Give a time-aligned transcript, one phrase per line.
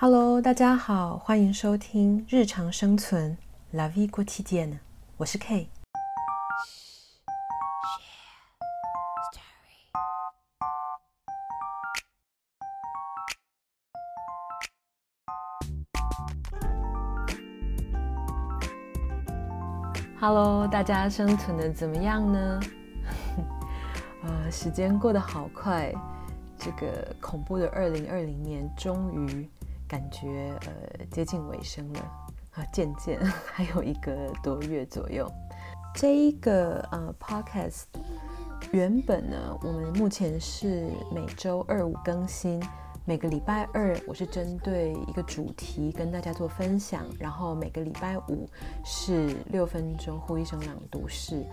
[0.00, 3.36] Hello，大家好，欢迎收听日常生存
[3.72, 4.78] La Vie Quotidienne，
[5.16, 5.68] 我是 K。
[20.20, 22.60] Hello，大家生存的怎么样呢？
[24.22, 25.92] 呃，时间过得好快，
[26.56, 29.50] 这个恐怖的二零二零年终于。
[29.88, 32.00] 感觉呃接近尾声了
[32.52, 33.18] 啊，渐渐
[33.50, 35.26] 还有一个多月左右。
[35.94, 37.84] 这一个呃 podcast
[38.70, 42.62] 原本呢，我们目前是每周二五更新，
[43.06, 48.48] 每个礼拜二我是针对一个主题跟大家做分享，然后每个礼拜五
[48.84, 51.44] 是六分钟呼一声朗读室。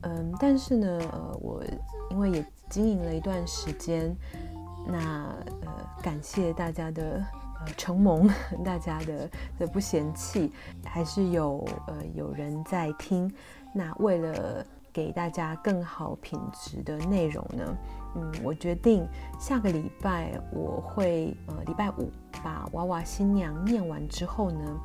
[0.00, 1.62] 嗯，但是呢，呃，我
[2.10, 4.16] 因为也经营了一段时间，
[4.86, 5.36] 那
[5.66, 7.22] 呃感谢大家的。
[7.60, 8.26] 呃，承蒙
[8.64, 10.50] 大家的的不嫌弃，
[10.84, 13.30] 还是有呃有人在听。
[13.74, 17.76] 那为了给大家更好品质的内容呢，
[18.16, 19.06] 嗯，我决定
[19.38, 22.10] 下个礼拜我会呃礼拜五
[22.42, 24.80] 把娃娃新娘念完之后呢，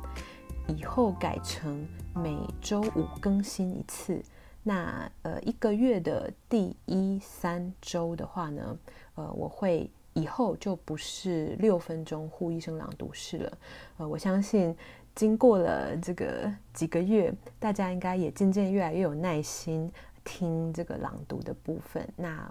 [0.68, 4.22] 以后改成每周五更新一次。
[4.62, 8.78] 那呃一个月的第一三周的话呢，
[9.14, 9.90] 呃我会。
[10.16, 13.58] 以后就不是六分钟护一生朗读室了，
[13.98, 14.74] 呃，我相信
[15.14, 19.92] 经过了这个几个月，大家应该也渐渐越来越有耐心
[20.24, 22.08] 听这个朗读的部分。
[22.16, 22.50] 那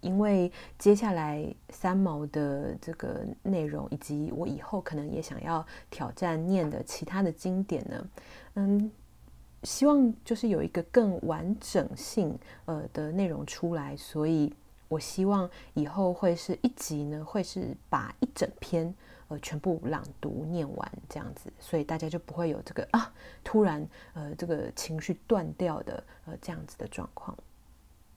[0.00, 8.08] 因为接下来三毛的这个内容，以及我以后可能也想要挑战念的其他的经典呢，
[8.54, 8.90] 嗯，
[9.64, 14.50] 希望就是有一个更完整性呃的内容出来，所以。
[14.88, 18.94] 我希望以后会是一集呢，会是把一整篇
[19.28, 23.12] 呃全部朗读念完这样子，所以大家就不会有这个啊
[23.42, 27.36] 突然呃这个情绪断掉的呃这样子的状况。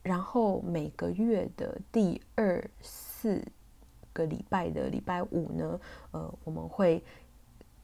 [0.03, 3.43] 然后每个月的第二四
[4.13, 5.79] 个礼拜的礼拜五呢，
[6.11, 7.03] 呃我们会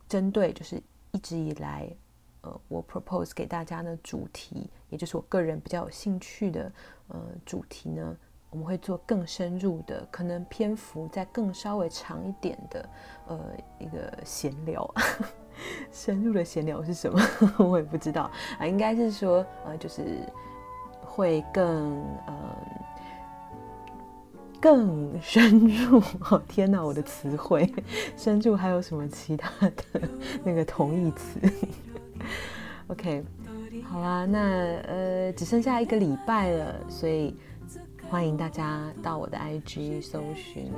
[0.07, 0.81] 针对就是
[1.11, 1.89] 一直以来
[2.41, 6.71] 呃我 propose 给大家的主题，也就是我个人比较有兴趣的
[7.07, 8.15] 呃主题呢。
[8.55, 12.89] 我们会做更深入的，可能篇幅再更稍微长一点的，
[13.27, 13.37] 呃，
[13.79, 14.89] 一个闲聊。
[15.91, 17.19] 深入的闲聊是什么？
[17.59, 20.21] 我也不知道啊，应该是说，呃，就是
[21.01, 22.33] 会更，呃，
[24.61, 26.01] 更深入。
[26.29, 27.69] 哦，天哪，我的词汇，
[28.15, 30.01] 深入还有什么其他的
[30.45, 31.41] 那个同义词
[32.87, 33.21] ？OK，
[33.83, 34.39] 好啦，那
[34.87, 37.35] 呃，只剩下一个礼拜了，所以。
[38.07, 40.71] 欢迎大家到我的 IG 搜寻，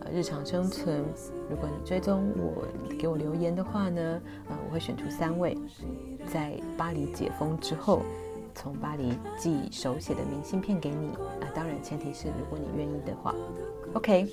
[0.00, 1.02] 呃，日常生存。
[1.48, 2.64] 如果你追踪我，
[2.98, 5.56] 给我留言的话呢，呃，我会选出三位，
[6.26, 8.02] 在巴黎解封之后，
[8.54, 11.08] 从巴黎寄手写的明信片给你。
[11.40, 13.34] 啊、当然前提是如果你愿意的话。
[13.94, 14.28] OK，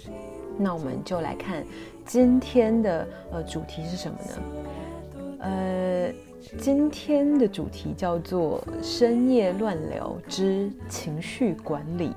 [0.57, 1.65] 那我们就来看
[2.05, 5.39] 今天的呃主题是什么呢？
[5.39, 6.13] 呃。
[6.59, 12.09] 今天的主题叫做《深夜乱聊之情绪管理》，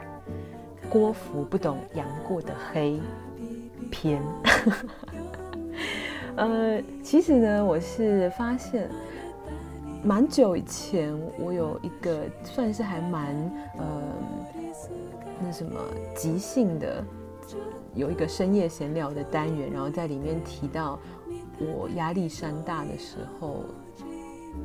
[0.90, 3.00] 郭芙不懂杨过的黑
[3.90, 4.22] 篇。
[6.36, 8.90] 呃，其实呢，我是发现
[10.02, 13.34] 蛮久以前，我有一个算是还蛮
[13.78, 13.84] 呃
[15.42, 15.80] 那什么
[16.14, 17.04] 即兴的，
[17.94, 20.98] 有一个深夜闲聊的单元，然后在里面提到
[21.58, 23.64] 我压力山大的时候。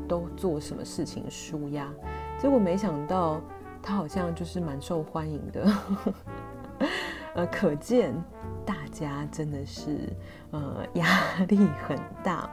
[0.08, 1.86] 都做什么事情舒压？
[2.42, 3.42] 结果没想到
[3.82, 5.74] 他好像就是蛮受欢迎的，
[7.36, 8.14] 呃，可见
[8.66, 10.10] 大家真的是
[10.52, 11.06] 呃压
[11.48, 12.50] 力很大，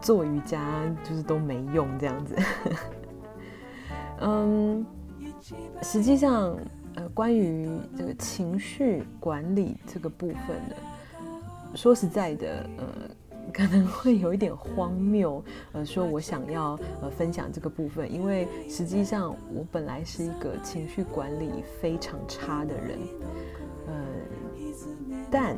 [0.00, 2.36] 做瑜伽就是都没用这样子。
[4.20, 4.86] 嗯，
[5.82, 6.56] 实际上
[6.94, 10.74] 呃关于这个情绪管理这个部分呢，
[11.74, 12.86] 说实在的，呃。
[13.52, 22.98] 可能会有一点荒谬，呃，说我想要呃分享这个部分，因为实际上我本来是一个情绪管理非常差的人，
[23.86, 23.94] 呃，
[25.30, 25.56] 但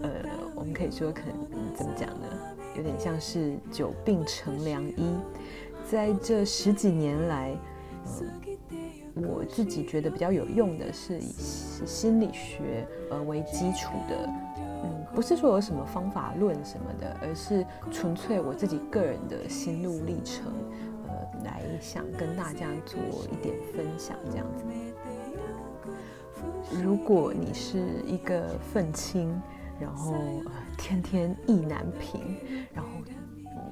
[0.00, 0.10] 呃，
[0.54, 2.26] 我们可以说可能怎么讲呢？
[2.76, 5.14] 有点像是久病成良医，
[5.84, 7.56] 在这十几年来，
[9.16, 11.32] 呃，我自己觉得比较有用的是以
[11.84, 14.28] 心理学呃为基础的。
[15.14, 20.52] 不是说有什么方法论什么的，而是纯粹我自己个人的心路历程，
[21.08, 21.14] 呃，
[21.44, 22.98] 来想跟大家做
[23.30, 24.64] 一点分享这样子。
[26.82, 29.40] 如果你是一个愤青，
[29.80, 30.14] 然后，
[30.78, 32.36] 天天意难平，
[32.72, 32.90] 然后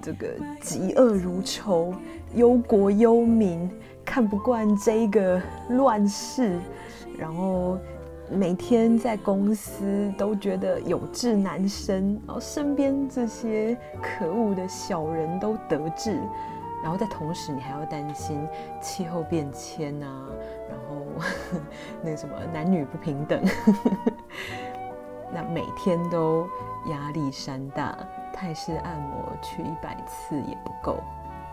[0.02, 1.94] 这个嫉恶如仇，
[2.34, 3.70] 忧国忧民，
[4.04, 6.58] 看不惯这个乱世，
[7.16, 7.78] 然后
[8.30, 16.20] 每天在公司都觉得有志难伸，然后身边这些可恶的小人都得志，
[16.82, 18.46] 然后在同时你还要担心
[18.80, 20.26] 气候变迁啊，
[20.68, 21.06] 然后
[22.02, 23.42] 那什么男女不平等。
[25.32, 26.48] 那每天都
[26.90, 27.96] 压力山大，
[28.32, 31.02] 泰式按摩去一百次也不够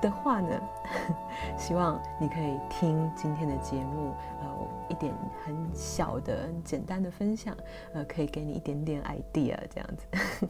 [0.06, 0.62] 的话呢，
[1.57, 5.12] 希望你可以听今天的节目，呃，一点
[5.44, 7.57] 很小的、简单的分享，
[7.92, 10.48] 呃，可以给你一点点 idea 这样子。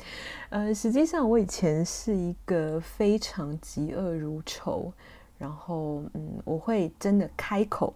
[0.50, 4.92] 呃，实际上我以前是一个非常嫉恶如仇，
[5.38, 7.94] 然后嗯，我会真的开口，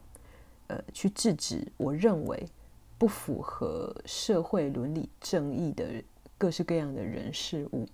[0.69, 2.49] 呃，去制止我认为。
[2.99, 5.85] 不符合社会伦理正义的
[6.39, 7.85] 各式各样的人事物。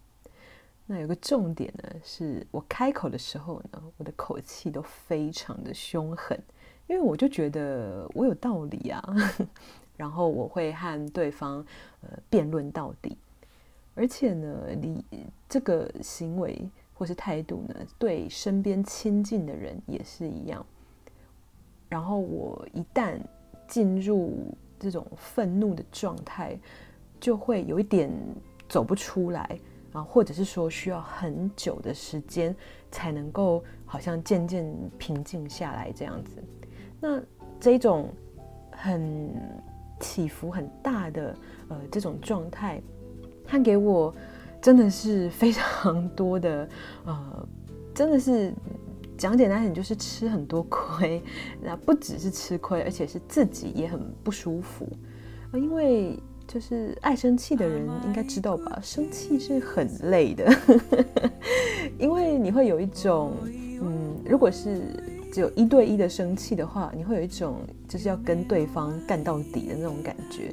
[0.91, 6.43] 那有个重点呢，是我开口的时候呢，我的口气都非常的凶狠，
[6.87, 9.15] 因为我就觉得我有道理啊。
[9.99, 11.63] 然后我会和对方
[12.01, 13.19] 呃辩论到底，
[13.95, 15.05] 而且呢，你
[15.49, 20.65] 这个行为或是态度呢，对身边亲近的人也是一样。
[21.89, 23.19] 然后我一旦
[23.67, 26.59] 进入这种愤怒的状态，
[27.21, 28.11] 就会有一点
[28.69, 29.59] 走不出来
[29.93, 32.55] 啊，或者是说需要很久的时间
[32.91, 34.67] 才能够好像渐渐
[34.99, 36.43] 平静下来这样子。
[37.01, 37.21] 那
[37.61, 38.13] 这种
[38.71, 39.35] 很
[40.01, 41.37] 起伏很大的
[41.69, 42.81] 呃这种状态，
[43.45, 44.15] 它给我
[44.61, 46.69] 真的是非常多的
[47.05, 47.49] 呃，
[47.95, 48.53] 真的是。
[49.17, 51.21] 讲简单点，就是吃很多亏，
[51.61, 54.89] 那不只是吃亏，而且是自己也很不舒服。
[55.55, 56.17] 因为
[56.49, 60.51] 就是爱生气的人应该知道吧，生气是很累的，
[62.01, 63.33] 因为你会有一种，
[63.83, 64.81] 嗯，如果是
[65.31, 67.57] 只有一对一的生气的话，你会有一种
[67.87, 70.53] 就是要跟对方干到底的那种感觉。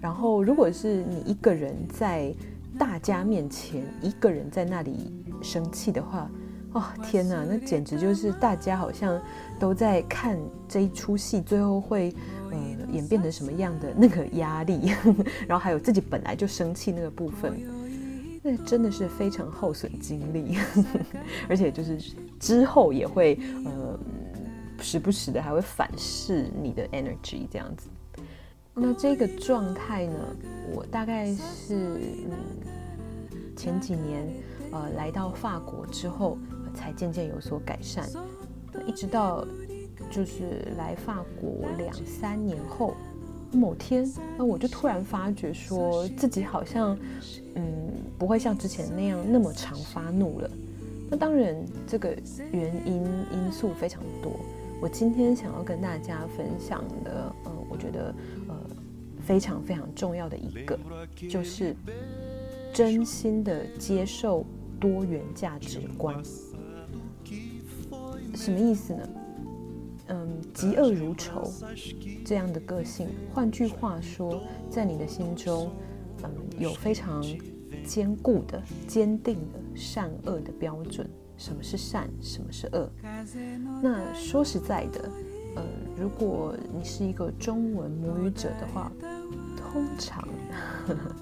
[0.00, 2.34] 然后，如果是你一个人在
[2.76, 6.28] 大家面前，一个人在那里生气的话，
[6.74, 9.20] 哦天哪，那简直就是大家好像
[9.60, 10.36] 都在看
[10.68, 12.12] 这一出戏，最后会
[12.50, 12.58] 呃
[12.90, 14.92] 演变成什么样的那个压力，
[15.46, 17.62] 然后还有自己本来就生气那个部分，
[18.42, 20.58] 那真的是非常耗损精力，
[21.48, 21.96] 而且就是
[22.40, 23.96] 之后也会呃
[24.80, 27.88] 时不时的还会反噬你的 energy 这样子。
[28.74, 30.18] 那这个状态呢，
[30.74, 32.36] 我大概是嗯
[33.54, 34.26] 前几年
[34.72, 36.36] 呃来到法国之后。
[36.74, 38.08] 才渐渐有所改善，
[38.86, 39.46] 一直到
[40.10, 42.94] 就是来法国两三年后，
[43.52, 46.98] 某天，那我就突然发觉说自己好像，
[47.54, 47.64] 嗯，
[48.18, 50.50] 不会像之前那样那么常发怒了。
[51.10, 51.54] 那当然，
[51.86, 52.16] 这个
[52.50, 54.32] 原因因素非常多。
[54.80, 58.14] 我今天想要跟大家分享的，呃，我觉得
[58.48, 58.54] 呃
[59.24, 60.78] 非常非常重要的一个，
[61.28, 61.76] 就是
[62.72, 64.44] 真心的接受
[64.80, 66.20] 多元价值观。
[68.34, 69.08] 什么意思呢？
[70.08, 71.50] 嗯，嫉恶如仇
[72.24, 75.70] 这样的个性，换句话说，在你的心中，
[76.22, 77.24] 嗯，有非常
[77.84, 81.08] 坚固的、坚定的善恶的标准。
[81.36, 82.08] 什么是善？
[82.20, 82.88] 什么是恶？
[83.82, 85.10] 那说实在的，
[85.56, 85.64] 嗯，
[85.96, 88.92] 如果你是一个中文母语者的话，
[89.56, 90.28] 通常，
[90.86, 91.16] 呵 呵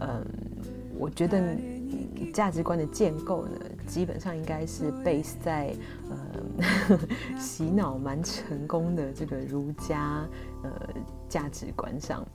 [0.00, 0.26] 嗯，
[0.98, 1.75] 我觉得你
[2.32, 5.74] 价值观的建构呢，基本上应该是 base 在
[6.10, 6.98] 呃
[7.38, 10.26] 洗脑蛮成功的这个儒家
[10.62, 10.70] 呃
[11.28, 12.26] 价值观上，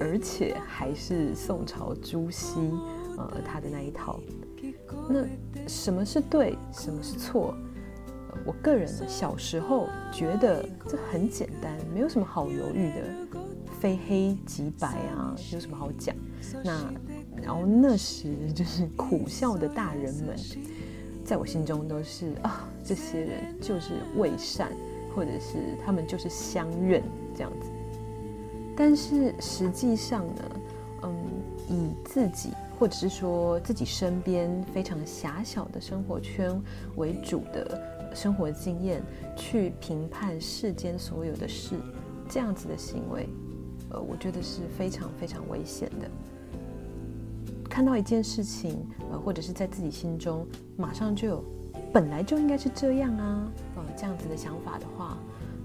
[0.00, 2.72] 而且还是宋朝朱熹
[3.16, 4.20] 呃他的那一套。
[5.08, 5.24] 那
[5.68, 7.54] 什么是对，什么是错？
[8.44, 13.40] 我个人小时候觉得这很简单，没有什么好犹豫的，
[13.80, 16.14] 非黑即白啊，有什么好讲？
[16.62, 16.92] 那
[17.42, 20.36] 然后那时就是苦笑的大人们。
[21.24, 24.70] 在我心中都是啊，这些人就是伪善，
[25.12, 27.02] 或者是他们就是相怨
[27.34, 27.68] 这样子。
[28.76, 30.42] 但是实际上呢，
[31.02, 31.16] 嗯，
[31.68, 36.62] 以自己或者是说自己身边非常狭小的生活圈
[36.94, 37.82] 为主的
[38.14, 39.02] 生活经验
[39.34, 41.74] 去评判世间所有的事，
[42.28, 43.28] 这样子的行为，
[43.90, 46.08] 呃，我觉得是非常非常危险的。
[47.76, 50.46] 看到一件事情，呃，或者是在自己心中，
[50.78, 51.44] 马上就有，
[51.92, 55.18] 本来就应该是这样啊，呃，这样子的想法的话，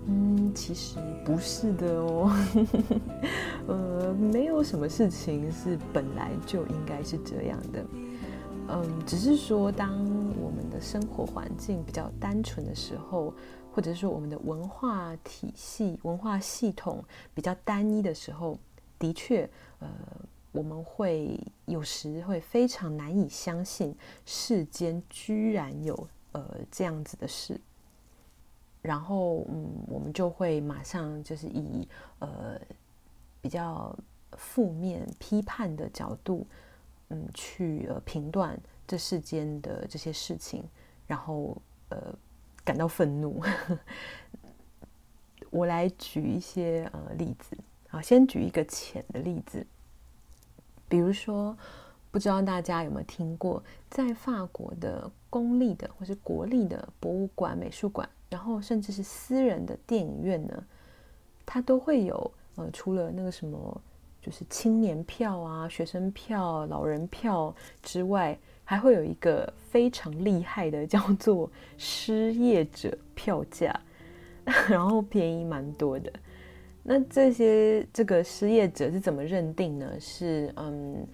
[0.08, 2.30] 嗯，其实不是的哦，
[3.66, 7.86] 呃，没有什么事情是本来就应该是这样的。
[8.68, 9.90] 嗯，只是说，当
[10.38, 13.34] 我们的生活环境比较单纯的时候，
[13.74, 17.02] 或者说我们的文化体系、文化系统
[17.34, 18.60] 比较单一的时候，
[19.00, 19.50] 的确，
[19.80, 19.88] 呃，
[20.52, 27.60] 我们会有时会非常难以相信世间居然有呃这样子的事，
[28.82, 31.88] 然后，嗯，我们就会马上就是以
[32.20, 32.60] 呃
[33.42, 33.98] 比较
[34.34, 36.46] 负面批判的角度。
[37.14, 40.64] 嗯，去呃评断这世间的这些事情，
[41.06, 42.16] 然后呃
[42.64, 43.44] 感到愤怒。
[45.52, 47.58] 我来举一些呃例子，
[47.90, 49.68] 好，先举一个浅的例子，
[50.92, 51.58] 比如说，
[52.12, 60.64] 不知道大家有没有听过，在法国的公立的或是国立的博物馆、美术馆，然后甚至是私人的电影院呢，
[61.46, 63.82] 它都会有呃，除了那个什么。
[64.24, 73.76] 就是青年票啊、学生票、老人票之外，还会有一个非常厉害的，叫做失业者票价，
[74.70, 76.14] 然后便宜蛮多的。
[76.84, 80.00] 那这些这个失业者是怎么认定呢？
[80.00, 81.06] 是嗯，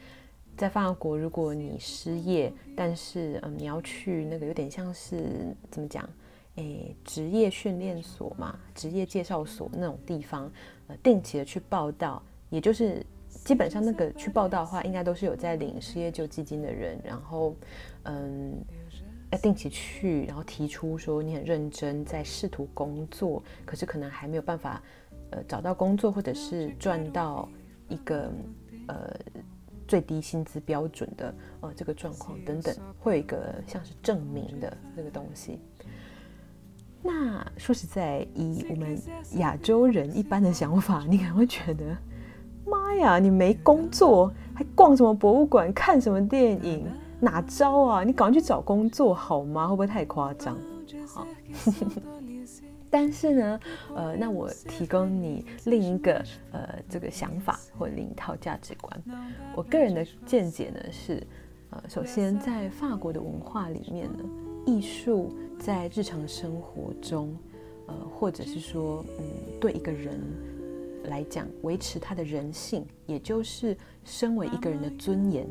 [0.56, 6.08] 在法国，如果你失业，但是嗯，你要去那个有点像是怎么讲？
[6.56, 10.52] 诶，职业训练所嘛，职业介绍所那种地方，
[10.88, 12.24] 呃，定期的去报道。
[12.50, 17.54] 也就是基本上那个去报道的话，应该都是有在领失业救济金的人，然后
[18.04, 18.54] 嗯，
[19.32, 24.82] 要定期去，然后提出说你很认真在试图工作，可是可能还没有办法
[25.32, 27.48] 呃找到工作，或者是赚到
[27.90, 28.32] 一个
[28.88, 29.14] 呃
[29.88, 35.60] 最低薪资标准的呃这个状况等等，会有一个像是证明的那个东西。
[37.02, 39.00] 那说实在，以我们
[39.38, 41.98] 亚洲人一般的想法，你可能会觉得。
[42.70, 43.18] 妈呀！
[43.18, 46.86] 你没工作，还逛什么博物馆，看什么电影，
[47.18, 48.04] 哪招啊？
[48.04, 49.70] 你赶快去找工作好吗？
[49.70, 50.58] 会不会太夸张？
[51.08, 51.26] 好，
[52.90, 53.60] 但是呢，
[53.96, 59.04] 呃，那我提供你另一个呃这个想法或另一套价值观。
[59.56, 61.22] 我个人的见解呢是，
[61.70, 64.24] 呃，首先在法国的文化里面呢，
[64.66, 67.36] 艺术在日常生活中，
[67.88, 69.24] 呃，或者是说，嗯，
[69.60, 70.20] 对一个人。
[71.04, 75.48] 来讲，维持他的人性，也就是身为一个人的尊严，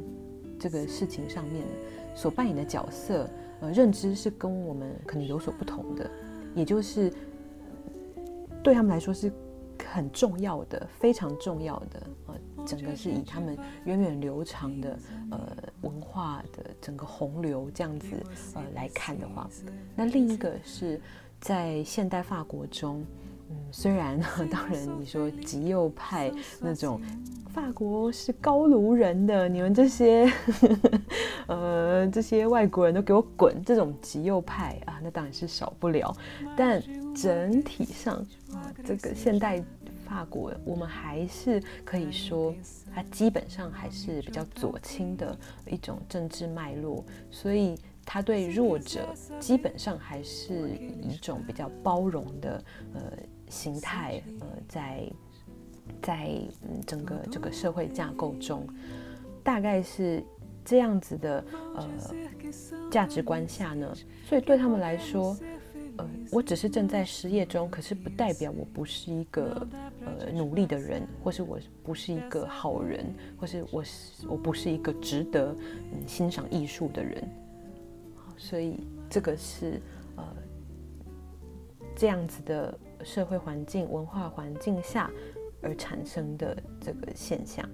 [0.59, 1.65] 这个事情上面
[2.15, 3.27] 所扮演的角色，
[3.61, 6.11] 呃，认知是跟我们可能有所不同的，
[6.55, 7.11] 也就是
[8.63, 9.33] 对他们来说是
[9.87, 12.07] 很重要的，非常重要的。
[12.27, 12.35] 呃，
[12.67, 14.99] 整个是以他们源远流长的
[15.31, 18.09] 呃文化的整个洪流这样子
[18.55, 19.49] 呃来看的话，
[19.95, 21.01] 那另一个是
[21.41, 23.05] 在现代法国中。
[23.49, 27.01] 嗯，虽然呢当然你说极右派那种，
[27.53, 30.31] 法国是高卢人的，你们这些
[31.47, 36.15] 呃这些外国人都给我滚，这种极右派啊，那当然是少不了。
[36.57, 36.83] 但
[37.15, 38.17] 整体上
[38.53, 39.63] 啊，这个现代
[40.05, 42.55] 法国，我们还是可以说，
[42.95, 47.77] 它基本上还是比较左倾的一种政治脉络，所以。
[48.09, 50.71] 他对弱者基本上还是
[51.03, 52.63] 以一种比较包容的
[52.95, 53.01] 呃
[53.49, 55.13] 形态呃在
[56.03, 56.41] 在
[56.87, 58.67] 整个这个社会架构中，
[59.43, 60.23] 大概是
[60.65, 61.89] 这样子的呃
[62.91, 63.95] 价值观下呢，
[64.29, 65.37] 所以对他们来说，
[65.97, 69.67] 呃我只是正在失业中，可是不代表我不是一个
[70.05, 73.07] 呃努力的人，或是我不是一个好人，
[73.39, 75.55] 或是我是我不是一个值得
[75.93, 77.29] 嗯欣赏艺术的人。
[78.37, 79.81] 所以这个是
[80.17, 80.25] 呃
[81.95, 85.11] 这样子的社会环境、文化环境下
[85.63, 87.69] 而产生的这个现象。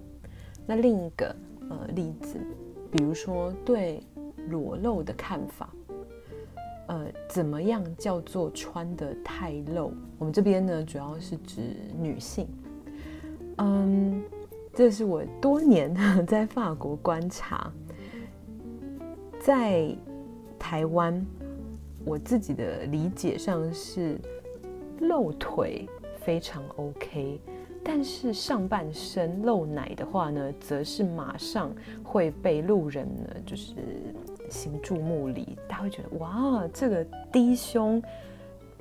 [0.67, 1.35] 那另一个
[1.71, 2.39] 呃例子，
[2.91, 4.03] 比如说对
[4.49, 5.69] 裸露的看法，
[6.89, 9.93] 呃，怎么样叫做穿得太露？
[10.19, 12.49] 我们这边呢，主要是指女性。
[13.59, 14.23] 嗯，
[14.75, 15.95] 这是我多年
[16.27, 17.73] 在法国观察，
[19.41, 19.97] 在。
[20.65, 21.27] 台湾，
[22.05, 24.17] 我自己的理解上是
[25.01, 25.89] 露腿
[26.21, 27.41] 非常 OK，
[27.83, 33.75] 但是上半身露奶的话呢，则是马上会被路人呢就是
[34.49, 38.03] 行注目礼，大家会觉得哇，这个低胸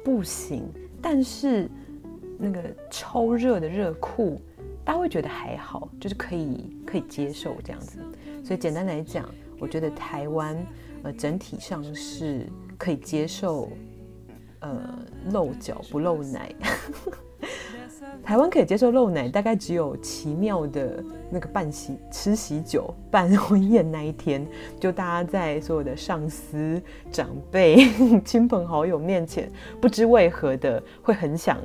[0.04, 0.64] 不行，
[1.02, 1.70] 但是
[2.38, 4.40] 那个超热的热裤，
[4.84, 8.00] 大家会觉得还好，就是可以可以接受这样子。
[8.44, 10.58] 所以简单来讲，我觉得台湾。
[11.04, 12.46] 呃，整体上是
[12.78, 13.70] 可以接受
[14.62, 15.00] 呃
[15.32, 16.50] 露脚不露奶。
[18.24, 24.46] 台湾可以接受露奶，大概只有奇妙的那个办喜吃喜酒办婚宴那一天，
[24.80, 27.90] 就大家在所有的上司、长辈、
[28.24, 29.52] 亲朋好友面前，
[29.82, 31.58] 不知为何的会很想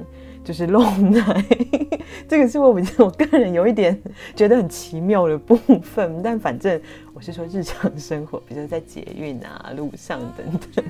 [0.43, 1.45] 就是露奶。
[2.27, 4.01] 这个是我我个人有一点
[4.35, 6.81] 觉得很奇妙的部分，但反正
[7.13, 10.85] 我是说日常生活，比如说在捷运啊、路上等等。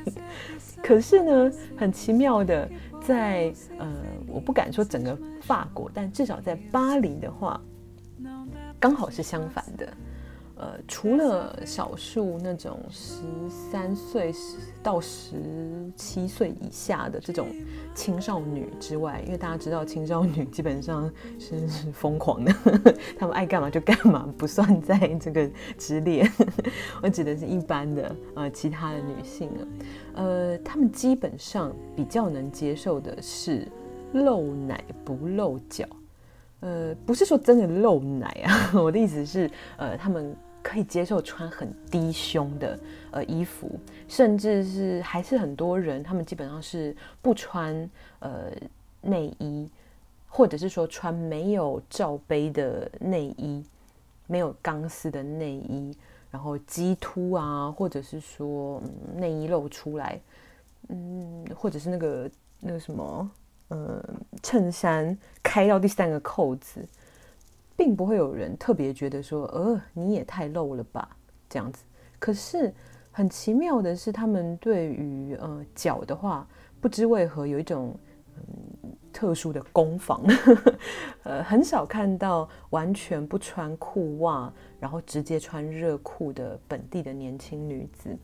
[0.87, 2.69] 可是呢，很奇妙的。
[3.03, 3.93] 在呃，
[4.27, 7.61] 我不敢说整个法国，但至少在巴黎的话，
[8.81, 9.93] 刚好是相反的。
[10.57, 14.33] 呃，除了少数那种十三岁
[14.83, 15.37] 到十
[15.95, 17.49] 七岁以下的这种
[17.97, 22.53] 青少女之外，因为大家知道青少女基本上是疯狂的，
[23.19, 26.31] 他们爱干嘛就干嘛，不算在这个之列。
[27.03, 29.61] 我指的是一般的呃其他的女性啊，
[30.17, 33.67] 呃，他们基本上比较能接受的是
[34.13, 35.85] 露奶不露脚。
[36.61, 40.37] 呃，不是说真的露奶啊， 我的意思是呃他们。
[40.67, 42.77] 可以接受穿很低胸的
[43.13, 48.51] 呃衣服，甚至是还是很多人，他们基本上是不穿呃
[49.01, 49.71] 内衣，
[50.27, 53.65] 或者是说穿没有罩杯的内衣，
[54.27, 55.97] 没有钢丝的内衣，
[56.33, 58.83] 然后鸡凸啊，或者是说、
[59.15, 60.21] 内衣露出来，
[60.89, 63.31] 嗯，或者是那个那个什么
[63.69, 64.05] 呃
[64.43, 66.85] 衬衫开到第三个扣子。
[67.77, 71.09] 并不会有人特别觉得说，呃，你也太露了吧，
[71.49, 71.85] 这样子。
[72.19, 72.73] 可是
[73.13, 76.49] 很奇妙的是，他们对于呃脚的话，
[76.81, 77.95] 不知为何有一种
[78.37, 80.23] 嗯特殊的攻防，
[81.25, 88.17] 呃，很少看到完全不穿裤袜，然后直接穿热裤的本地的年轻女子，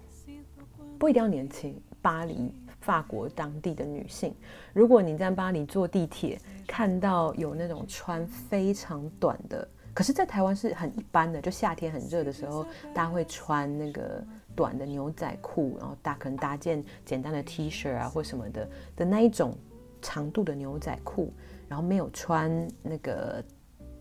[0.98, 2.52] 不一定要年轻，巴黎。
[2.82, 4.34] 法国当地的女性，
[4.74, 14.22] 如果你在巴黎坐地铁，看到有那种穿非常短的，可是，在台湾是很一般的，就夏天很热的时候，大家会穿那个
[14.56, 19.56] 短的牛仔裤，然后大可能搭件简单的 T 恤啊或什么的的那一种
[20.00, 21.32] 长度的牛仔裤，
[21.68, 23.44] 然后没有穿那个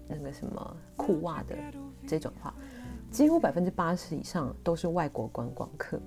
[0.08, 1.56] 那个什么裤袜的
[2.08, 2.52] 这种话，
[3.12, 6.00] 几乎百分之八十以上都是外国观光客。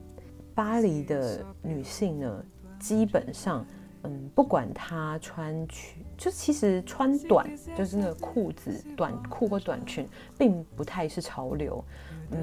[0.55, 2.45] 巴黎的女性呢，
[2.79, 3.65] 基本上，
[4.03, 10.07] 嗯，不管他穿裙，就其实穿短，就是那个裤子、短裤或短裙，
[10.37, 11.83] 并不太是潮流。
[12.31, 12.39] 嗯，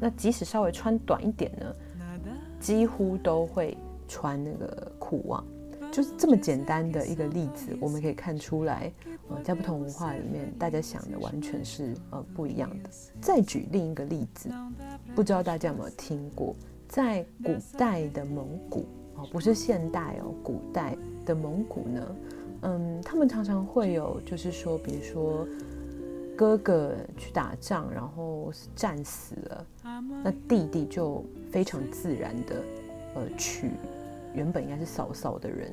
[0.00, 1.74] 那即使稍微穿短一点呢，
[2.60, 3.76] 几乎都会
[4.08, 5.42] 穿那个裤袜。
[5.92, 8.92] 就是这么简单的一个例子，我们可以看出来，
[9.28, 12.90] 呃，在不同文化里面，大家想的完全是呃不一样的。
[13.20, 14.50] 再举另一个例子，
[15.14, 16.56] 不知道大家有没有听过，
[16.88, 18.84] 在古代的蒙古。
[19.16, 22.16] 哦，不是现代哦，古代的蒙古呢，
[22.62, 25.46] 嗯，他们常常会有，就是说，比如说
[26.36, 29.66] 哥哥去打仗，然后战死了，
[30.24, 32.62] 那弟弟就非常自然的，
[33.14, 33.70] 呃，娶
[34.34, 35.72] 原本应该是嫂嫂的人，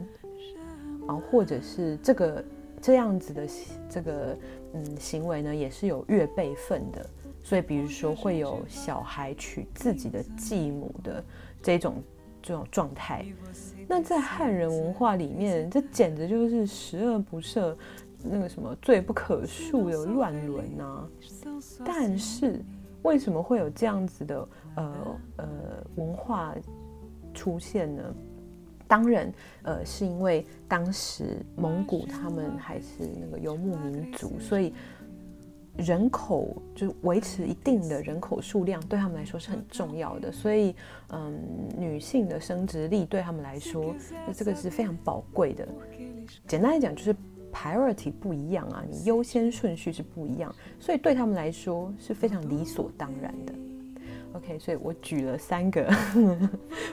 [1.08, 2.46] 然后或者是这个
[2.80, 3.48] 这样子的
[3.90, 4.38] 这个
[4.74, 7.10] 嗯行为呢，也是有越辈分的，
[7.44, 11.24] 所以比如说会有小孩娶自己的继母的
[11.64, 11.96] 这种。
[12.42, 13.26] 这种状态，
[13.88, 17.76] 那在汉人文化里面，这简直就是十恶不赦，
[18.24, 21.08] 那个什么罪不可恕的乱伦啊！
[21.86, 22.62] 但是
[23.04, 25.48] 为什么会有这样子的呃呃
[25.96, 26.56] 文化
[27.34, 28.04] 出现呢？
[28.88, 34.74] 当然，呃，是因为当时蒙古他们还是那个游牧民族，所以。
[35.78, 40.32] 人口就维持一定的人口数量，对他们来说是很重要的。
[40.32, 40.76] 所以，
[41.10, 41.40] 嗯，
[41.78, 43.96] 女性的生殖力对他们来说，
[44.28, 45.68] 那这个是非常宝贵的。
[46.48, 47.16] 简单来讲，就是
[47.52, 53.54] priority 不一样啊，你优先顺序是不一样，所以对他们来说是非常理所当然的。
[54.34, 55.86] OK，所以我举了三个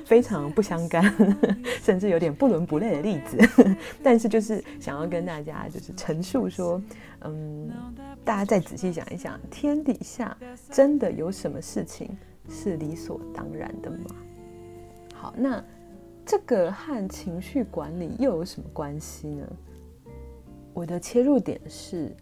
[0.04, 1.02] 非常不相干，
[1.82, 3.38] 甚至有点不伦不类的例子，
[4.02, 6.82] 但是就是想要跟大家就是陈述说，
[7.20, 7.70] 嗯，
[8.24, 10.36] 大家再仔细想一想，天底下
[10.70, 12.10] 真的有什么事情
[12.48, 14.16] 是理所当然的吗？
[15.14, 15.64] 好，那
[16.26, 19.46] 这个和情绪管理又有什么关系呢？
[20.74, 22.14] 我的切入点是，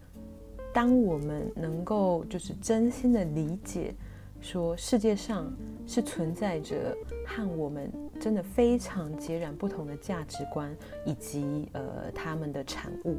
[0.74, 3.94] 当我们能够就是真心的理解。
[4.40, 5.52] 说世界上
[5.86, 6.96] 是存在着
[7.26, 13.18] 和我们真的非常截然不同的价值观，以及呃他们的产物。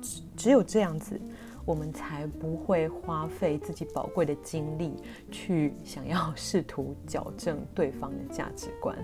[0.00, 1.20] 只只有这样子，
[1.64, 4.94] 我们才不会花费自己宝贵的精力
[5.30, 8.96] 去想要试图矫正对方的价值观，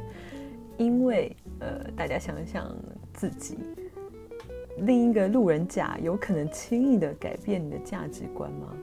[0.79, 2.73] 因为呃，大家想想
[3.12, 3.59] 自己，
[4.79, 8.77] 另一个路人甲有可能轻易的改变你的价值观吗？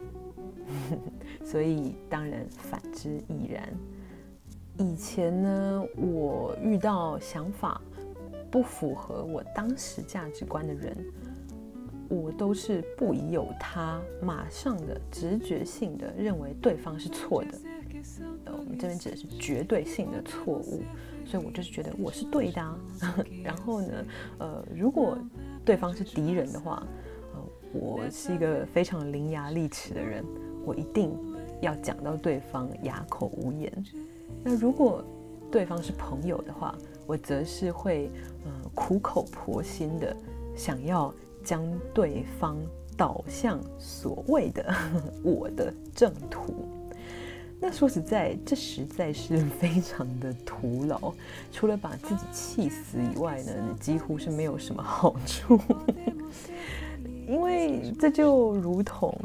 [1.46, 3.68] 所以当然反之亦然。
[4.78, 7.80] 以前呢，我遇到想法
[8.50, 10.98] 不符合我当时价值观的人，
[12.10, 17.58] 我都是不疑有他，马上的直觉性的认为对方是错的。
[18.46, 20.82] 呃，我们这边指的是绝对性的错误，
[21.26, 22.80] 所以我就是觉得我是对的。
[23.44, 24.06] 然后呢，
[24.40, 25.18] 呃，如果
[25.64, 26.82] 对方是敌人的话，
[27.34, 30.26] 呃，我是一个非常伶牙俐齿的人，
[30.66, 31.12] 我一定
[31.62, 33.86] 要讲到对方哑口无言。
[34.44, 35.04] 那如果
[35.52, 38.10] 对方是朋友的话，我则是会
[38.46, 40.16] 呃苦口婆心的
[40.56, 42.58] 想要将对方
[42.96, 44.74] 导向所谓的
[45.24, 46.54] 我的正途。
[47.60, 51.14] 那说实在，这实在是 非常的徒劳，
[51.52, 55.60] 除了把自己气死以外呢，几乎是没有什么好处。
[57.32, 59.16] 因为这就如同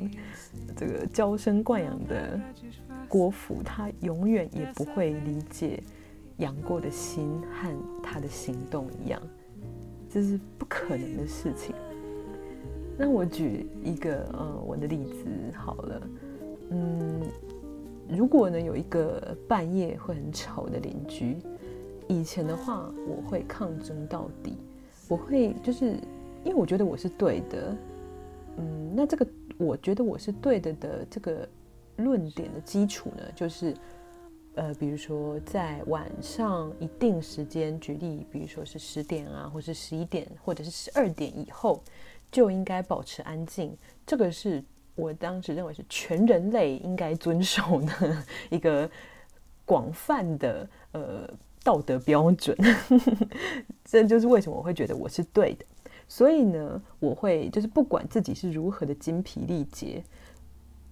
[0.76, 2.40] 这个娇生惯养的
[3.08, 5.82] 郭芙，他永远也不会理解
[6.36, 9.20] 杨过的心和他的行动一样，
[10.08, 11.74] 这是不可能的事情。
[12.96, 16.08] 那我举一个呃我的例子好了，
[16.70, 17.20] 嗯。
[18.08, 21.38] 如果呢，有一个半夜会很吵的邻居，
[22.06, 24.56] 以前的话我会抗争到底，
[25.08, 25.98] 我会就是
[26.44, 27.76] 因为我觉得我是对的，
[28.56, 29.26] 嗯，那这个
[29.58, 31.48] 我觉得我是对的的这个
[31.96, 33.74] 论点的基础呢，就是
[34.54, 41.82] 呃，比如说在晚上一定时间，举例，比如说是十点啊，或是十一点，或者是十二点以后，
[42.30, 44.62] 就应该保持安静，这个是。
[44.98, 48.90] 我当时认为是全人类应该遵守的 一个
[49.66, 51.28] 广泛的呃
[51.62, 52.56] 道德标准，
[53.84, 55.66] 这就是为什么我会觉得我是对的。
[56.08, 60.02] 所以呢，我会就是不管自己是如何的精疲力竭，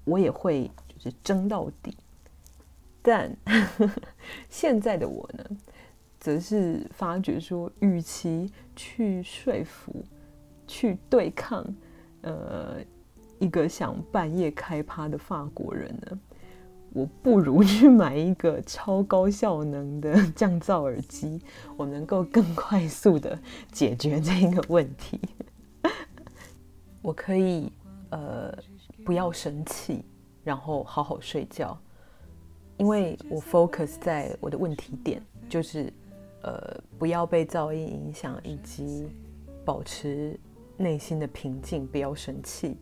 [0.04, 1.96] 我也会就是争到底。
[3.02, 3.36] 但
[4.48, 5.44] 现在的我呢，
[6.18, 10.04] 则是发觉说，与其去说服、
[10.66, 11.64] 去对抗，
[12.22, 12.76] 呃。
[13.40, 16.18] 一个想半夜开趴的法国人呢，
[16.94, 21.40] 我不如去买一个超高效能的降噪耳机，
[21.76, 23.36] 我能够更快速的
[23.72, 25.20] 解决这个问题。
[27.02, 27.70] 我可以
[28.10, 28.56] 呃
[29.04, 30.04] 不要生气，
[30.44, 31.76] 然后好好睡觉，
[32.76, 35.92] 因为我 focus 在我的问题点，就是
[36.42, 39.08] 呃不要被噪音影响，以及
[39.64, 40.38] 保持
[40.76, 42.76] 内心的平静，不要生气。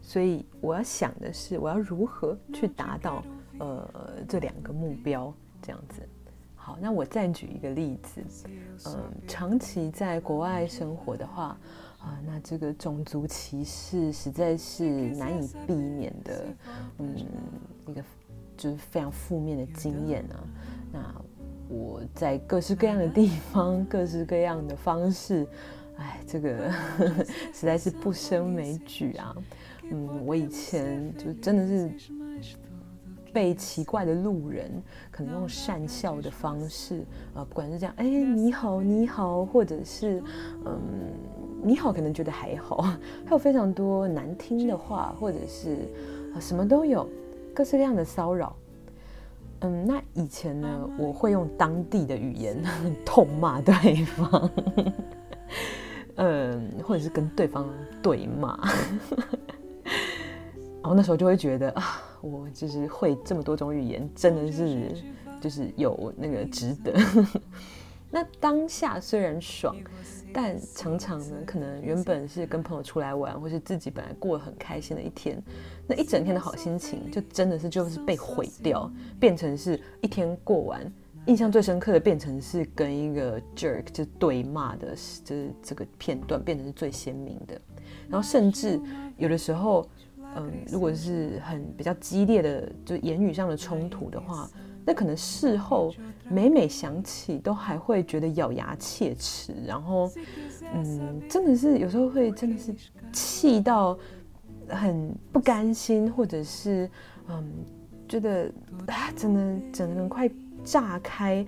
[0.00, 3.22] 所以我要想的是，我要如何去达到
[3.58, 3.88] 呃
[4.28, 6.02] 这两个目标，这样子。
[6.54, 8.22] 好，那我再举一个例子，
[8.86, 11.58] 嗯、长期在国外生活的话，
[11.98, 16.46] 啊、那这个种族歧视实在是难以避免的，
[16.98, 17.16] 嗯，
[17.86, 18.04] 一个
[18.54, 20.44] 就是非常负面的经验啊。
[20.92, 21.14] 那
[21.68, 25.46] 我在各式各样的地方，各式各样的方式，
[25.96, 26.70] 哎，这个
[27.54, 29.34] 实在是不胜枚举啊。
[29.90, 31.90] 嗯，我以前就真的是
[33.32, 34.70] 被奇怪的路人
[35.10, 40.22] 可能用善笑的方式，呃，不管是这样，哎，你好，你好，或者是
[40.64, 40.80] 嗯，
[41.62, 42.78] 你好，可能觉得还好，
[43.24, 45.76] 还有非常多难听的话，或者是
[46.40, 47.08] 什么都有，
[47.54, 48.54] 各式各样的骚扰。
[49.60, 52.62] 嗯，那以前呢，我会用当地的语言
[53.04, 54.50] 痛骂对方，
[56.14, 57.68] 嗯，或者是跟对方
[58.00, 58.56] 对骂。
[60.80, 64.90] 然 后那时候就会觉得啊，我就是会这么多种语言，真的是
[65.40, 66.92] 就是有那个值得。
[68.10, 69.76] 那当下虽然爽，
[70.32, 75.40] 但常常呢，可能原本是跟朋友出来玩，或是自己本来过得很开心的一天，
[75.86, 80.90] 那一整天的好心情就真的是就是被毁掉，变成是一天过完，
[81.26, 87.60] 印象最深刻的变成是跟一个 jerk 就对骂的，就是这个片段变成是最鲜明的。
[88.08, 88.80] 然后甚至
[89.18, 89.86] 有的时候。
[90.36, 94.48] 嗯，如果是很比较激烈的，就言语上的冲突的话，
[94.84, 95.92] 那可能事后
[96.28, 99.54] 每每想起，都还会觉得咬牙切齿。
[99.66, 100.10] 然后，
[100.74, 102.74] 嗯，真的是有时候会真的是
[103.12, 103.98] 气到
[104.68, 106.88] 很不甘心，或者是
[107.28, 107.44] 嗯，
[108.08, 108.52] 觉得
[108.86, 110.30] 啊，真的整个人快
[110.62, 111.44] 炸开，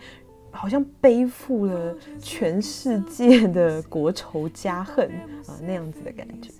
[0.51, 5.09] 好像背负了全世界的国仇家恨
[5.47, 6.51] 啊那样子的感觉。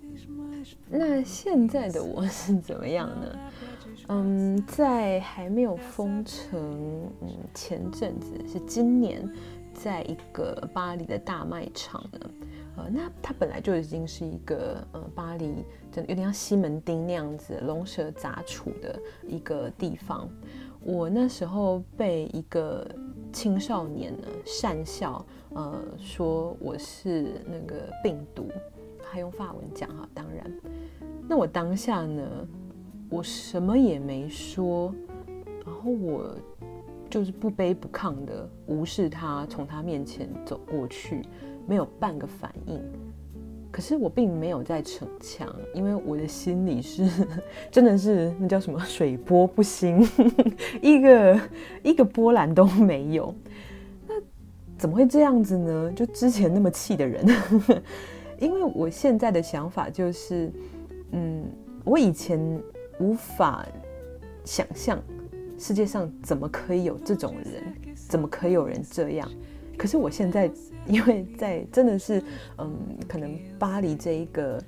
[0.91, 3.39] 那现在的我是怎么样呢？
[4.09, 6.59] 嗯，在还没有封城，
[7.21, 9.29] 嗯，前阵子是今年
[9.73, 12.31] 在一个巴黎的大卖场呢，
[12.77, 20.29] 呃，那它本来就已经是一个呃巴黎真的有点像西门町那样子龙蛇杂处的一个地方。
[20.83, 22.85] 我那时候被一个
[23.33, 28.49] 青少年呢讪笑，呃，说我是那个病毒，
[29.11, 30.51] 还用法文讲哈，当然，
[31.29, 32.23] 那我当下呢，
[33.09, 34.95] 我什么也没说，
[35.65, 36.37] 然后我。
[37.11, 41.23] 就是不卑不亢的无视他，从他面前走过去，
[41.67, 42.81] 没有半个反应。
[43.73, 47.11] 可是我并没有在逞强，因为我的心里是
[47.69, 50.09] 真的是那叫什么水波不兴，
[50.81, 51.41] 一个
[51.83, 53.35] 一个波澜都没有。
[54.07, 54.15] 那
[54.79, 55.93] 怎么会这样子呢？
[55.97, 57.27] 就之前那么气的人，
[58.41, 60.51] 因为我现在的想法就是，
[61.13, 61.45] 嗯，
[61.85, 62.41] 我以前
[62.99, 63.65] 无法
[64.45, 65.01] 想象。
[65.59, 67.95] 世界上怎么可以有这种人？
[68.09, 69.31] 怎么可以有人这样？
[69.77, 70.51] 可是我现在，
[70.87, 72.23] 因为在真的是，
[72.57, 72.75] 嗯，
[73.07, 74.63] 可能巴黎这一个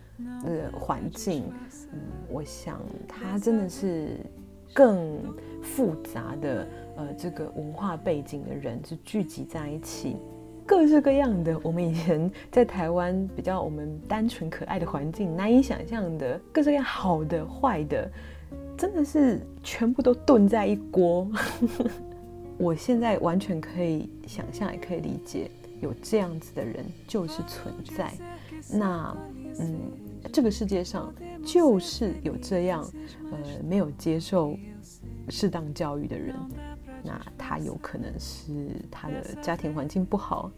[0.45, 1.45] 呃环境，
[1.93, 4.19] 嗯，我想它真的是
[4.75, 5.19] 更
[5.63, 10.17] 复杂的呃这个文化背景的人是聚集在一起，
[10.73, 11.61] 各式各样的。
[11.63, 18.11] 我们以前在台湾比较我们单纯可爱的环境难以想象的，各式各样好的坏的。
[18.75, 21.31] 真的是全部都炖在一锅，
[22.57, 25.51] 我现在完全可以想象，也可以理解，
[25.83, 28.11] 有这样子的人就是存在。
[28.73, 29.15] 那，
[29.61, 29.79] 嗯，
[30.33, 32.83] 这个世界上就是有这样，
[33.31, 34.57] 呃，没有接受
[35.29, 36.35] 适当教育的人。
[37.05, 38.53] 那他有可能是
[38.89, 40.51] 他的家庭环境不好，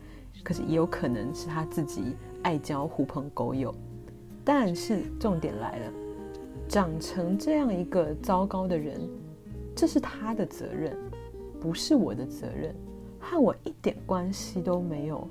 [0.45, 3.75] 可是也有可能是他自己爱交狐朋狗友。
[4.45, 5.93] 但是重点来了。
[6.67, 9.01] 长成这样一个糟糕的人，
[9.75, 10.97] 这是他的责任，
[11.61, 12.75] 不是我的责任，
[13.21, 15.29] 和我一点关系都没有。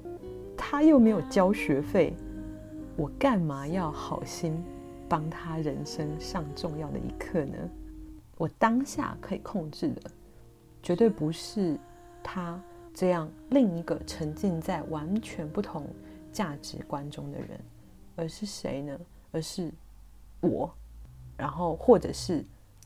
[0.56, 2.15] 他又没有交学费，
[2.95, 4.63] 我干嘛要好心
[5.10, 7.58] 帮他人生上重要的一课呢？
[8.38, 10.02] 我当下可以控制的，
[10.84, 11.78] 绝对不是
[12.21, 12.62] 他
[12.93, 15.88] 这样另一个沉浸在完全不同
[16.32, 17.60] 价值观中的人，
[18.15, 18.99] 而是谁呢？
[19.32, 19.71] 而是
[20.41, 20.71] 我。
[21.36, 22.45] 然后，或者是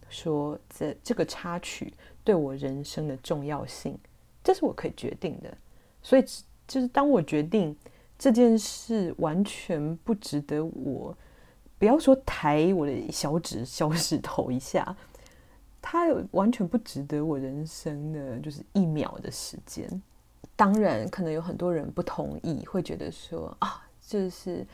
[0.09, 1.93] 说，这这个插曲
[2.23, 3.97] 对我人生的重要性，
[4.41, 5.55] 这是我可以决定的。
[6.01, 6.23] 所以，
[6.65, 7.75] 就是当我决定
[8.17, 11.15] 这件事完全不值得我，
[11.77, 14.95] 不要说抬我的小指小指头一下，
[15.89, 19.89] 它有完全不值得我人生的就是一秒的时间。
[20.53, 24.67] 当然，可能有很多人不同意，会觉得说啊，就是。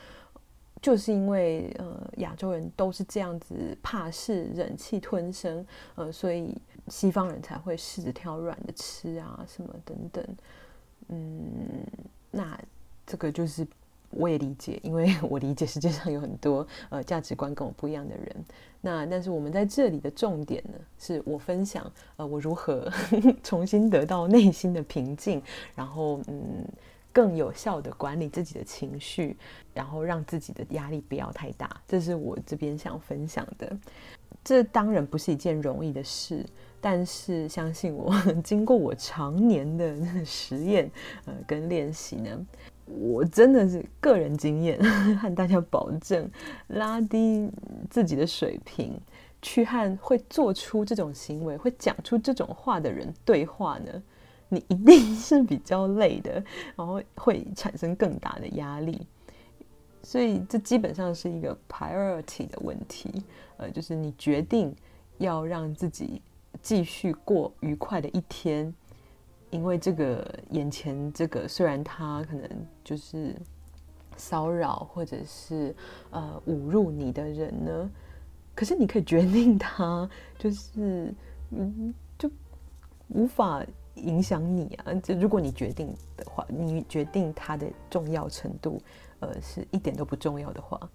[0.81, 6.53] 就是因为呃亚洲人都是这样子怕事、忍气吞声，呃，所以
[6.89, 10.27] 西方人才会试着挑软的吃啊，什么等等。
[11.07, 11.87] 嗯，
[12.31, 12.59] 那
[13.05, 13.65] 这个就是
[14.15, 18.45] 我也理解，因为 我理解世界上有很多呃价值观跟我不一样的人。
[18.81, 22.91] 那但是我们在这里的重点呢，是我分享呃我如何
[23.43, 25.41] 重新得到内心的平静，
[25.75, 26.65] 然后嗯。
[27.15, 29.37] 更有效地管理自己的情绪，
[29.71, 33.77] 然后让自己的压力不要太大，这是我这边想分享的。
[34.43, 36.43] 这当然不是一件容易的事，
[36.81, 38.11] 但是相信我，
[38.43, 40.89] 经过我常年的实验
[41.25, 42.45] 呃跟练习呢，
[42.85, 44.77] 我真的是个人经验
[45.19, 46.29] 和大家保证，
[46.67, 47.49] 拉低
[47.89, 48.93] 自己的水平，
[49.41, 54.03] 去和会做出这种行为、会讲出这种话的人对话呢。
[54.49, 56.33] 你一定是比较累的，
[56.75, 59.01] 然后会产生更大的压力，
[60.03, 63.09] 所以这基本上是一个 priority 的问题。
[63.57, 64.75] 呃，就是你决定
[65.17, 66.21] 要让自己
[66.61, 68.71] 继续过愉快的一天，
[69.53, 72.49] 因为这个眼前这个虽然他可能
[72.83, 73.35] 就是
[74.17, 75.75] 骚扰或者是
[76.09, 77.89] 呃侮辱你的人呢，
[78.55, 81.13] 可是你可以决定他就是
[81.51, 82.29] 嗯就
[83.09, 83.63] 无法。
[83.97, 84.93] 影响你啊！
[84.95, 88.81] 就如果你决定的话，你决定它的重要程度，
[89.19, 90.89] 呃，是一点都不重要的话，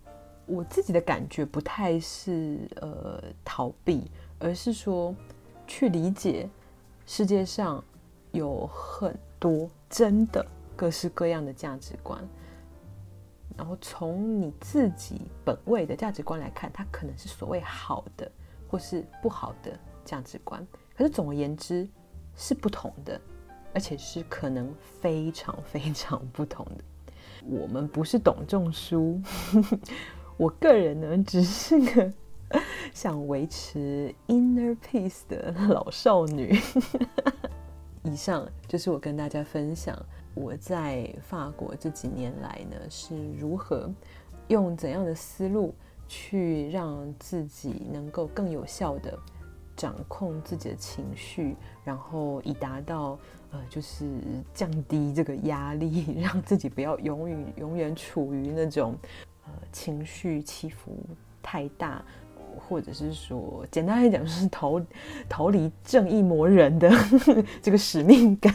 [0.47, 5.14] 我自己的感觉不太是呃逃避，而是说
[5.64, 6.51] 去理解
[7.07, 7.83] 世界上
[8.38, 12.22] 有很多真的各式各样的价值观，
[13.57, 18.31] 然后从你自己本位的价值观来看，它可能是所谓好的
[18.68, 20.66] 或是不好的价值观。
[20.96, 21.88] 可是总而言之。
[22.40, 23.20] 是不同的，
[23.74, 26.85] 而且是可能非常非常不同的。
[27.44, 29.20] 我们不是董仲舒，
[30.38, 32.12] 我个人呢，只是个
[32.94, 36.57] 想维持 inner peace 的老少女。
[38.04, 39.98] 以上就是我跟大家分享
[40.34, 43.90] 我在法国这几年来呢是如何
[44.48, 45.74] 用怎样的思路
[46.06, 49.18] 去让自己能够更有效的
[49.76, 53.18] 掌控自己的情绪，然后以达到
[53.52, 54.08] 呃就是
[54.54, 58.96] 降低这个压力， 让自己不要永远永远处于那种
[59.44, 60.96] 呃情绪起伏
[61.42, 62.04] 太大。
[62.59, 64.81] 或者是说，简单来讲，就是逃
[65.29, 66.90] 逃离正义魔人的
[67.62, 68.53] 这个使命感。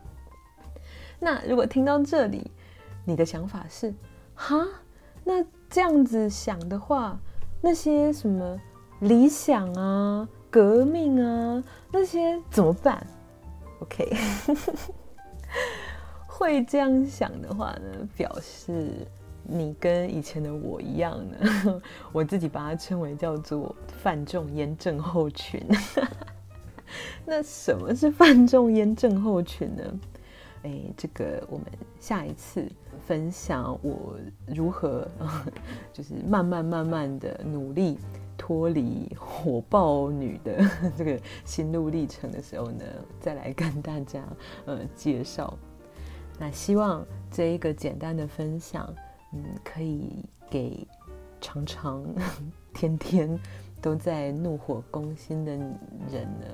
[1.18, 2.50] 那如果听到这里，
[3.04, 3.94] 你的想法是
[4.34, 4.66] 哈？
[5.24, 7.18] 那这样子想的话，
[7.60, 8.60] 那些什么
[9.00, 13.06] 理想啊、革命啊，那些怎么办
[13.80, 14.14] ？OK，
[16.28, 19.06] 会这样想的话呢，表示。
[19.46, 25.62] 你跟以前的我一样呢， 我自己把它称为叫做范仲淹症候群。
[27.26, 29.82] 那什么是范仲淹症候群呢？
[30.62, 31.66] 哎，这个我们
[32.00, 32.66] 下一次
[33.06, 35.06] 分享我如何，
[35.92, 37.98] 就是慢慢慢慢的努力
[38.38, 40.64] 脱离火爆女的
[40.96, 42.84] 这个心路历程的时候呢，
[43.20, 44.24] 再来跟大家
[44.64, 45.52] 呃介绍。
[46.38, 48.92] 那希望这一个简单的分享。
[49.34, 50.86] 嗯，可以给
[51.40, 52.02] 常常
[52.72, 53.38] 天天
[53.82, 56.46] 都在怒火攻心的人呢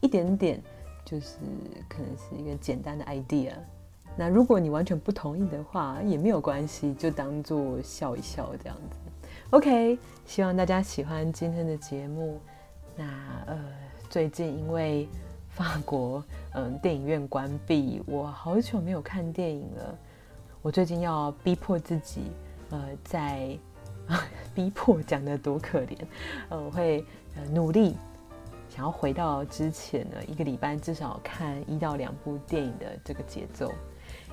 [0.00, 0.62] 一点点，
[1.04, 1.36] 就是
[1.88, 3.52] 可能是一个简单的 idea。
[4.16, 8.96] 那如果你完全不同意的话，也没有关系，就当做笑一笑这样子。
[9.50, 12.40] OK，希望大家喜欢今天的节目。
[12.96, 13.04] 那
[13.46, 13.58] 呃，
[14.08, 15.08] 最近因为
[15.48, 16.22] 法国
[16.54, 19.98] 嗯电影院关闭，我好久没有看电影了。
[20.62, 22.20] 我最近要逼迫自己，
[22.68, 23.58] 呃，在
[24.54, 25.96] 逼迫讲得多可怜，
[26.50, 27.02] 呃，我会
[27.50, 27.96] 努力
[28.68, 33.72] 想要回到之前呢，一个礼拜至少看一到两部电影的这个节奏，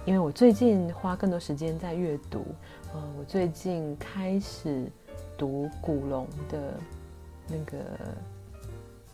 [0.05, 2.45] 因为我最近花更多时间在阅读，
[2.93, 4.91] 呃，我最近开始
[5.37, 6.73] 读古龙的
[7.47, 7.77] 那个《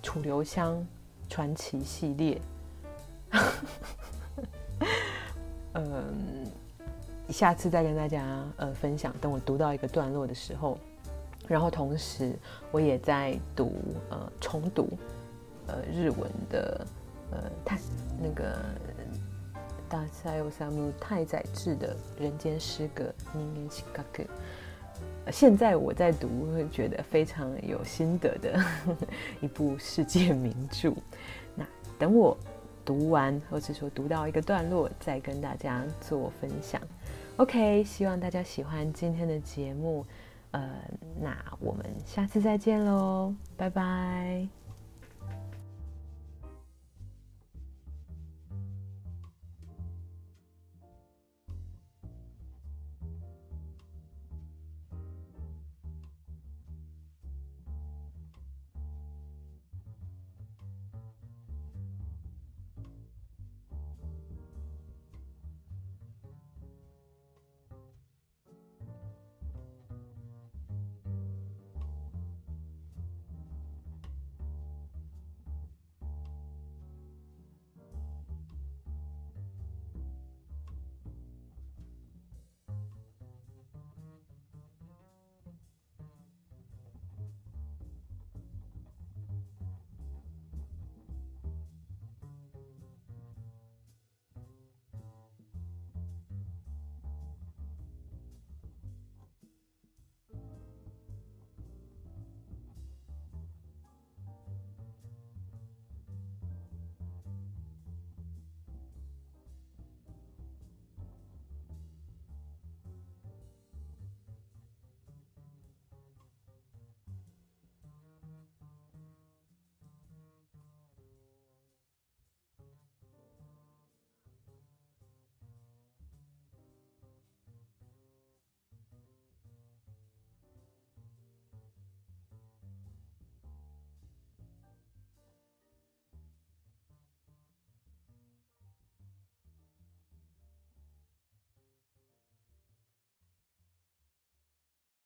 [0.02, 0.84] 楚留香
[1.30, 2.42] 传奇》系列，
[5.74, 6.52] 嗯。
[7.30, 10.78] 下次再跟大家呃分享，等我读到一个段落的时候，
[11.48, 12.36] 然后同时
[12.72, 13.74] 我也在读
[14.10, 14.90] 呃重读
[15.68, 16.88] 呃日文的
[17.32, 17.80] 呃太
[18.22, 18.58] 那个
[19.90, 24.24] 大塞欧萨姆太宰治的人间诗歌人间失格，
[25.32, 28.60] 现在我在读会觉得非常有心得的
[29.40, 30.94] 一部世界名著。
[31.56, 31.66] 那
[31.98, 32.38] 等我
[32.84, 36.82] 读完或者说读到一个段落，再跟大家做分享。
[37.38, 40.06] OK，希望大家喜欢今天的节目，
[40.52, 40.70] 呃，
[41.20, 44.48] 那我们下次再见喽，拜拜。